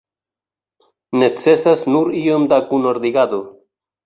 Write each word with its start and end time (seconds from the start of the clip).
Necesas 1.23 1.83
nur 1.97 2.09
iom 2.23 2.49
da 2.55 2.61
kunordigado. 2.73 3.45